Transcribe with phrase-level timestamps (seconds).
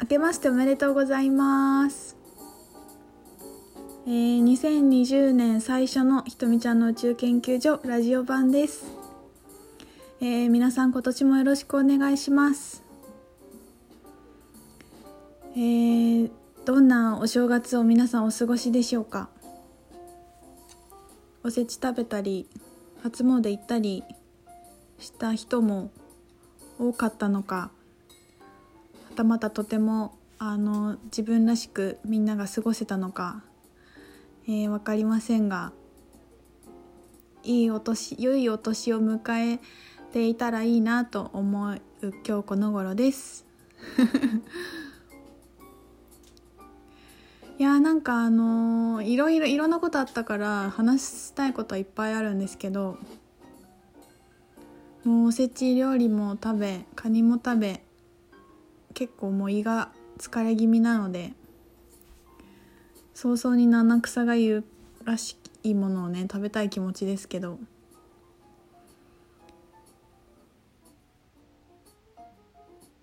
[0.00, 2.16] 明けましておめでとうございます。
[4.06, 8.86] えー、2020年最初のひとみちゃんの宇宙研究所ラジオ版です。
[10.20, 12.84] えー、皆さん今年もよろしくお願いします。
[15.54, 16.30] えー、
[16.64, 19.28] どんなお正月を皆さんお過ごしでしょうか？
[21.42, 22.48] おせち食べたり
[23.02, 24.04] 初詣行ったり
[25.00, 25.90] した人も
[26.78, 27.72] 多かったのか？
[29.18, 33.42] たまたとてもあの自分らしくみんなが過ごせたのか、
[34.46, 35.72] えー、分かりませんが
[37.42, 39.58] いいお年良いお年を迎え
[40.12, 41.82] ていたらいいなと思う
[42.24, 43.44] 今日この頃です。
[47.58, 52.98] いやーなんかあのーいろいろいろんなことあったから話したいことはいっぱいあるんですけど
[55.02, 57.87] もうおせち料理も食べカニも食べ
[58.94, 61.32] 結構もう胃が疲れ気味なので
[63.14, 64.64] 早々に七草がゆ
[65.04, 67.58] らしいものをね食べたい気持ちですけど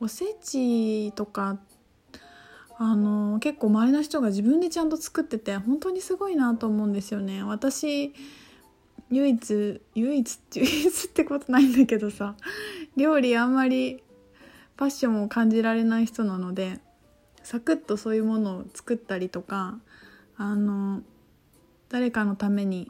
[0.00, 1.58] おせちとか
[2.78, 7.42] あの結構周りの人が自分でちゃんと作ってて本当にすごいなと思うんですよね。
[7.42, 8.14] 私
[9.10, 12.36] 唯一唯一唯一ってことないんだけどさ
[12.96, 14.02] 料理あんまり
[14.78, 16.78] パッションを感じられない人なので
[17.42, 19.78] サクッとそういうものを作ったりとか
[20.36, 21.02] あの
[21.88, 22.88] 誰かのために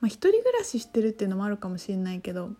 [0.00, 2.50] まあ一人暮らししてるっていうのもあるかもしれないけど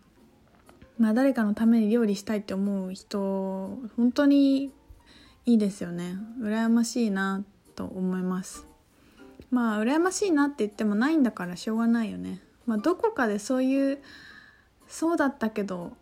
[0.99, 4.71] まあ誰かのために料理したいって思う人本当に
[5.47, 6.17] いいですよね。
[6.41, 8.67] 羨ましいなと思います。
[9.51, 12.41] まあ羨ましいなって言ってもないんだからしょうがないよね。
[12.67, 13.99] まあどこかでそういう
[14.87, 15.97] そうだったけど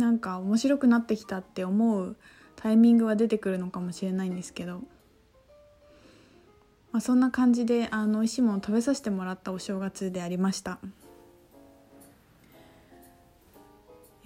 [0.00, 2.16] なんか面白くなってきたって思う
[2.56, 4.80] タイミングは出てくるのかもしれないんですけど、
[6.92, 10.78] まあ、そんな感じであの美味しいものを食べさせてもらったお正月でありました。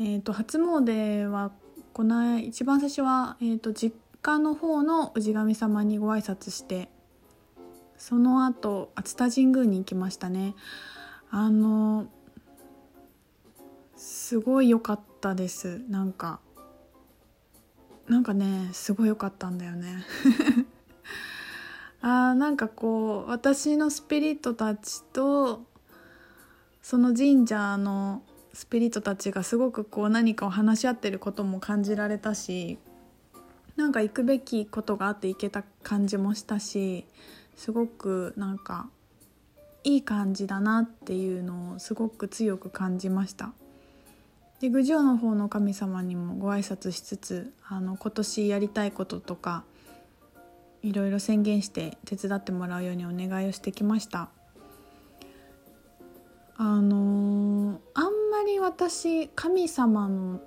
[0.01, 1.53] えー、と初詣は
[1.93, 6.89] この一番最初は、えー、と実家の方の氏神様にご挨拶して
[7.97, 10.55] その後熱田神宮に行きましたね。
[11.31, 12.07] あの
[13.97, 16.41] すごい良かったですなんか
[18.09, 20.05] なんかねすごい良かったんだよね
[22.03, 25.65] あーなんかこう私のスピリットたちと
[26.83, 28.23] その神社の
[28.53, 32.79] スピリットたちがすごくこう何かを話し合ってることも感じられたし
[33.77, 37.07] なんか行くべきことがあって行けた感じもしたし
[37.57, 38.91] すごくなんか
[39.83, 43.53] いい感じだなっていうのをすごく強く感じました。
[44.61, 49.65] で郡上の方の神様にもご挨拶しつつあの今年やりたいこととか
[50.83, 54.29] いろいろ宣言して手伝ってもらうようにお願いをしてきました。
[56.57, 60.41] あのーあんまり私神様のっ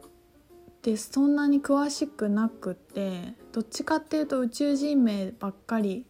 [0.82, 6.06] てそんなに詳しくなくてどっちかっていうと宇宙人名ばっかり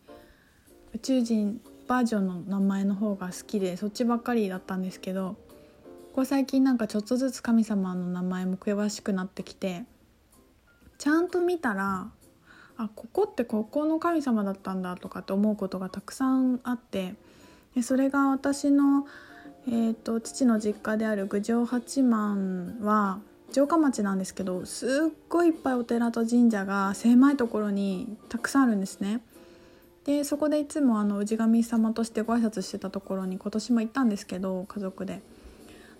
[0.94, 5.36] 宇宙人バージョンの名前の方が好きでそっちばっかりだったんですけど
[6.18, 9.84] ここ最近なんかちょっとずつ神様の名前も詳しくなってきて
[10.98, 12.08] ちゃんと見たら
[12.76, 17.14] あここってここの神様だったんだとかって思うことがたくさんあって
[17.76, 19.06] でそれが私の
[19.68, 23.20] えー、と父の実家である郡上八幡は
[23.52, 29.22] 城下町なんですけどすっごいいっぱいお寺と神社が狭いところにたくさんあるんですね。
[30.06, 35.22] でそこでいつもあの氏神様としてご挨拶してたところに今年も行ったんですけど家族で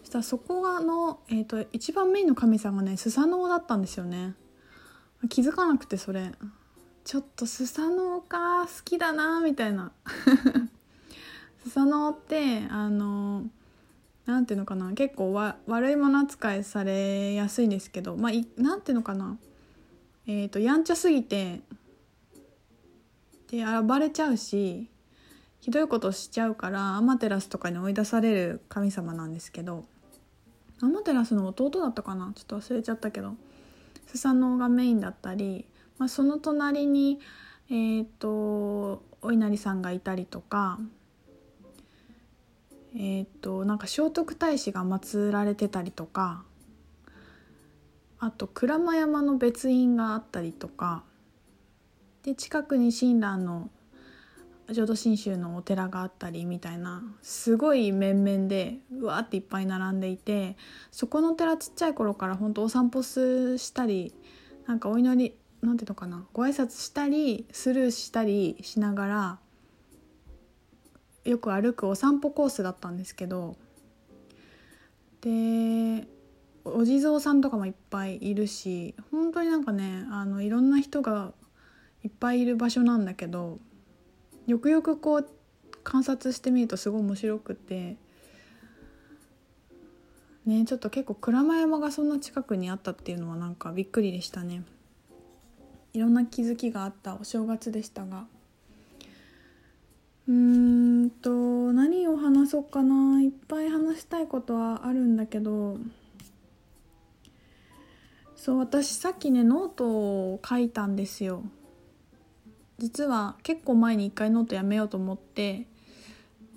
[0.08, 4.36] したらそこがの、えー、と一番メインの神様がねスサノオだったんですよね。
[5.30, 6.32] 気づかなくてそれ。
[7.04, 9.92] ちょっとスサノオか好きだなみたいな。
[11.64, 13.44] スサノオってあの
[14.26, 14.94] なんていうのかな。
[14.94, 19.38] 結構わ悪いもの扱いされやすいんですけどまあいなんていうのかな。
[20.26, 21.62] えっ、とやんちゃすぎて
[23.50, 24.90] で暴れちゃうし
[25.60, 29.84] ひどいことしちゃうからアマテラスとかに追い出される神様なんですけど。
[30.82, 32.32] アマテラスの弟だったかな？
[32.36, 33.36] ちょっと忘れちゃったけど。
[34.08, 35.66] スサノオがメインだったり、
[35.98, 37.20] まあ、その隣に
[37.70, 40.80] えっ、とお稲荷さんがいたりとか
[42.96, 46.44] えー、となんか聖徳太子が祀られてたりとか
[48.20, 51.04] あと鞍馬山の別院があったりとか。
[52.24, 53.70] で近くに親鸞の
[54.72, 60.58] 浄土真宗のお寺があったりみたいなすごい面々でうわーっていっぱい並んでいて
[60.92, 64.14] そこのお寺ちっちゃい頃から本当お散歩したり
[64.66, 69.40] なんかお祈りなんていうのかなご挨拶したりスルーしたりしながら
[71.24, 73.56] よく歩くお散歩コースだったんですけど
[75.22, 76.08] で
[76.64, 81.32] お地蔵さんとかもいっぱいいるし本当になんかねあのいろんな人が
[82.04, 83.60] いっぱいいる場所なんだけど
[84.48, 85.28] よくよくこう
[85.84, 87.98] 観察してみるとすごい面白くて。
[90.48, 94.64] ねちょっと結構鞍馬山がそんな近くにあったっていうのはなんかびっくりでしたね。
[95.94, 98.26] いろんな気づきがあったお正月でしたが。
[100.28, 103.22] うーんと何を話そうかな。
[103.22, 105.78] いっぱい話したいことはあるんだけど。
[108.38, 111.44] そう私さっきねノートを書いたんですよ。
[112.80, 115.66] 実は結構前に一回ノートやめようと思って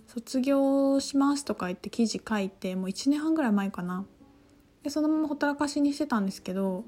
[0.07, 4.05] 卒業しますとか言って記事書いてもう1年半ぐらい前かな
[4.83, 6.85] でそのままほったらかしにしてたんですけど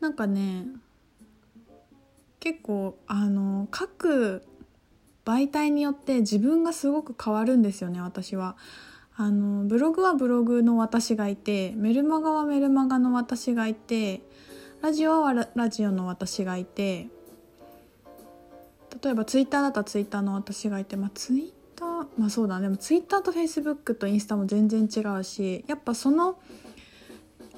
[0.00, 0.66] なんかね
[2.38, 4.42] 結構あの書く
[5.24, 8.56] 媒体によって自分がすごく変わるんですよね私は。
[9.16, 14.22] あのブログはブログの私がいてメルマガはメルマガの私がいて
[14.80, 17.08] ラジオはラジオの私がいて
[19.02, 26.38] 例えばツイッターだったらツイッターの私がいて、まあ、ツイッターまあそうだでもツイッターとフェイスブックとインスタも全然違うしやっぱその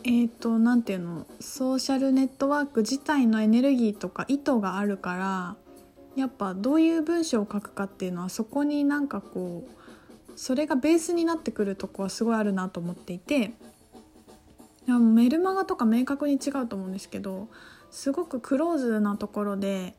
[0.05, 5.57] えっ、ー、と何ていうのソーシャルネットワーク自体のエネルギーとか意図があるから
[6.17, 9.83] やっぱどういう文章を書くかっていうのはそこになんかこう
[10.37, 13.53] それがベースになってくるとこはすごいあるなと思っていて
[14.87, 17.49] メルマガとか明確に違うと思うんですけど
[17.91, 19.95] すごくクローズなところで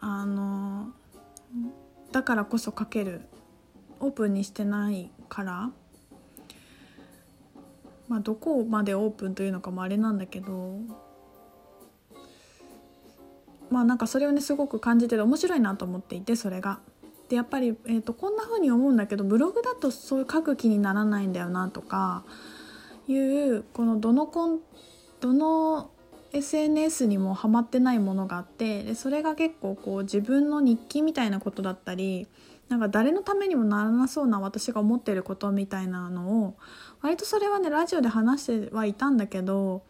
[0.00, 0.88] あの
[2.12, 3.22] だからこそ書ける
[4.00, 5.70] オープンにしてないから
[8.08, 10.78] まあどこまでオープンというのかもあれなんだけど
[13.70, 16.80] まあなんかそれをねすごく感じてて面白いなと思っていてそれが。
[17.28, 22.22] でやっぱり、えーと、こんな風に思うんだけどブログだとそういう書く気にならないんだよなとか
[23.08, 24.60] いうこのどのコン
[25.20, 25.90] どの
[26.32, 32.28] SNS にもハマってないものがあってでそれが結構こう自分の日記みたいなことだったり
[32.68, 36.56] なんか誰のためにもならなそうな私が思ってることみたいなのを
[37.00, 39.82] 割とそれはねラジオで話してはいたんだけど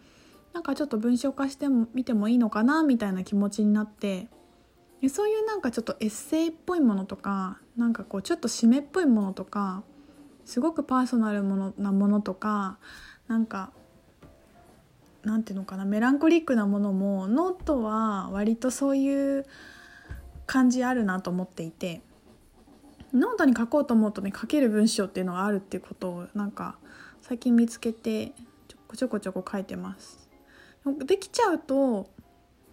[0.52, 4.28] なんかちょっと文章化しても見てもいいのかなみたいな気持ちになって
[5.00, 9.82] でそういうなんかちょっとエッセイっぽいものとかなんかこうちょっと締めっぽいものとか
[10.44, 12.78] すごくパーソナルものなものとか
[13.28, 13.72] なんか
[15.26, 19.44] なんていうのかなメランコリックなものもノートは割とそういう
[20.46, 22.00] 感じあるなと思っていて
[23.12, 26.78] ノートに書こうと思うとね書ける文章っていうのがあるっていうことをなんか
[27.22, 28.34] 最近見つけて
[28.68, 30.28] ちょこちょこちょこ書いてます。
[31.04, 32.08] できちゃうと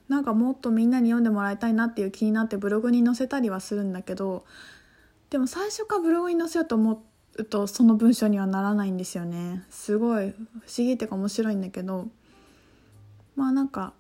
[0.08, 4.46] なんかもっとみんなに読んでもらいたいなっていう気になってブログに載せたりはするんだけど
[5.32, 7.02] でも最初からブログに載せようと思
[7.38, 10.38] うとその文章にはならないんですよねすごい不思
[10.78, 12.10] 議っていうか面白いんだけど
[13.36, 13.94] まあなんか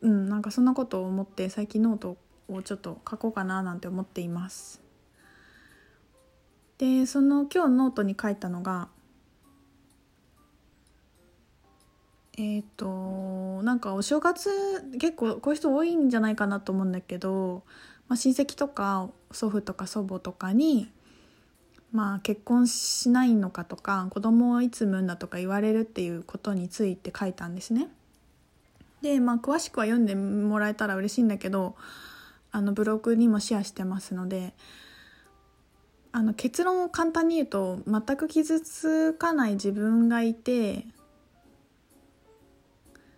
[0.00, 2.16] うんなんかそんなことを思って最近ノート
[2.48, 4.80] をちょっと書こうかななんて思っています。
[6.78, 8.88] でその今日ノートに書いたのが
[12.36, 14.50] えっ、ー、となんかお正月
[14.98, 17.64] 結構こういう人多いんじゃないかなと思うんだけど、
[18.08, 20.92] まあ、親戚とか祖父とか祖母とかに、
[21.92, 27.88] まあ、結婚しないのかとか子供をいつ産むんだとか言われるっていうことについて書いたんですね。
[29.02, 31.76] でまあ詳しくは読んでもらえたら嬉しいんだけど
[32.50, 34.54] あのブログにもシェアしてますので
[36.12, 40.86] あの結論を簡単に言うと全く傷つかない自分がいて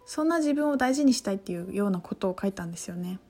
[0.05, 3.21] そんな自分を大事にしたいっていうようなことを書いたんですよね。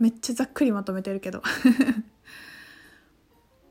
[0.00, 1.42] めっちゃざっくりまとめてるけど。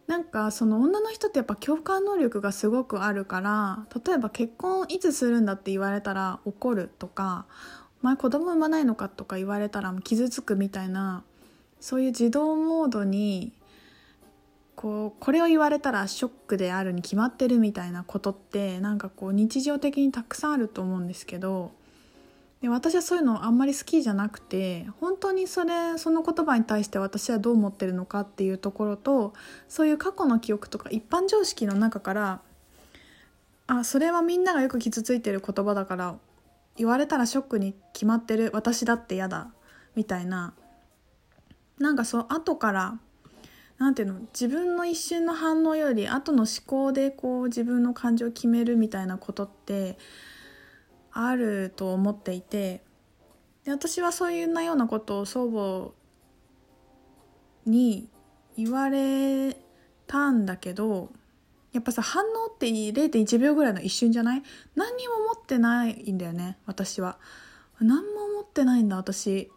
[0.10, 7.46] なんかその女の人ってやっぱ共感能力がすごくあるから例えば結婚いつするんだって言われたら怒るとか
[8.02, 11.24] 「お前子供産まないのか?」とか言われたら傷つくみたいな
[11.80, 13.54] そういう自動モードに
[14.76, 21.70] こうこれを言われたらショックであるに決まってるみたいなことってなんかこう日常的にたくさんあると思うんですけど
[22.62, 29.34] で私はそういうのあんまり好きじゃなくて本当にそれその言葉に対して私はどう思ってるのかっていうところと
[29.70, 32.42] そういう過去の記憶とか一般常識の中から
[33.68, 36.16] あそれはみんながよく傷ついてる言葉だから
[36.76, 39.52] 言われたらショックに決まってる私だって嫌だ
[39.96, 40.54] みたいな。
[41.78, 43.00] なんかそう後から
[43.78, 49.98] なんていうの自分の一瞬の反応より後の思考でこう自分の感情を決めるみたいなことって
[51.12, 52.82] あると思っていて
[53.66, 55.92] で私はそういうようなことを祖母
[57.70, 58.10] に
[58.58, 59.58] 言われ
[60.08, 61.10] たんだけど
[61.72, 64.44] やっぱさ反応って0.1秒ぐらいの一瞬じゃない？
[64.76, 67.20] 何にも思ってないんだよね私は。
[67.80, 69.52] 何も思ってないんだ私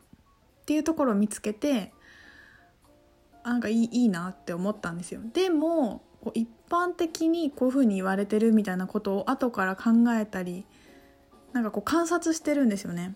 [0.62, 1.92] っていうところを見つけて
[3.44, 5.20] なんかいいいいなって思ったんですよ。
[5.32, 6.02] でも
[6.34, 10.66] 一般的にこういうふうに言われてるみたいなことを後から考えたり
[11.52, 13.14] なんかこう観察してるんですよね。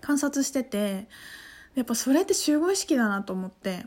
[0.00, 1.08] 観察してて
[1.74, 3.86] やっぱそれって集合意識だなと思って。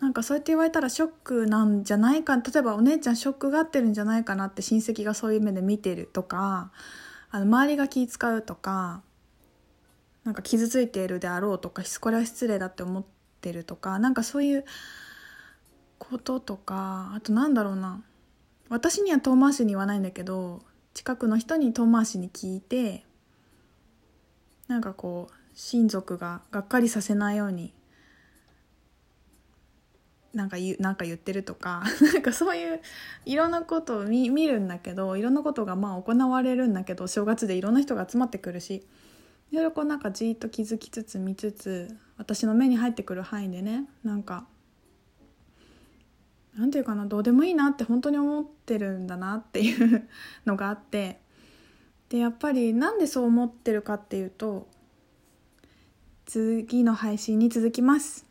[0.00, 6.70] なんかそうやって言われたらショックなんじゃないか例えばお姉ちゃんショックがってるんじゃないかなって親戚がそういう目で見てるとか
[7.30, 9.02] あの周りが気使うとか
[10.22, 13.04] なんか傷ついているであろうとかこれは失礼だって思っ
[13.40, 14.64] てるとかなんかそういう
[15.98, 18.02] こととかあとなんだろうな。
[18.68, 20.62] 私には遠回しに言わないんだけど
[20.98, 23.04] 近くの人に遠回しに聞いて
[24.66, 27.72] なんかこう親族ががっかりさせないように
[30.34, 32.80] なんか言なんか言ってるとか なんかそういう
[33.26, 38.84] いろんなことを見見るんだけどいろんなことがまあ行われるんだけど正月でいろんな人が集まってくるし
[39.52, 44.48] いろいろこうなんかじっと気づきつつ見つつ私の目に入ってくる範囲でねなんか
[46.58, 50.08] なんていうかなどうでもいいなって本当に思ってるんだなっていう
[50.44, 51.20] のがあって
[52.08, 54.66] でやっぱりなんでそう思ってるかっていうと
[56.26, 58.27] 次の配信に続きます。